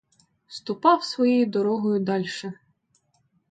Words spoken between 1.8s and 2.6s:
дальше.